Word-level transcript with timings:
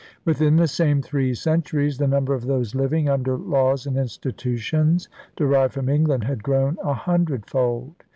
Within 0.25 0.55
the 0.55 0.67
same 0.67 1.03
three 1.03 1.35
centuries 1.35 1.99
the 1.99 2.07
number 2.07 2.33
of 2.33 2.47
those 2.47 2.73
living 2.73 3.07
under 3.07 3.37
laws 3.37 3.85
and 3.85 3.97
institutions 3.97 5.07
derived 5.35 5.75
from 5.75 5.89
England 5.89 6.23
had 6.23 6.41
grown 6.41 6.77
a 6.83 6.93
hundredfold. 6.95 7.93